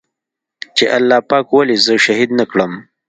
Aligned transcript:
چې 0.75 0.85
الله 0.97 1.19
پاک 1.29 1.45
ولې 1.51 1.75
زه 1.85 1.93
شهيد 2.05 2.29
نه 2.39 2.45
کړم. 2.51 2.71